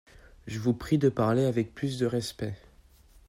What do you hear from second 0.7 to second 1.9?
prie de parler avec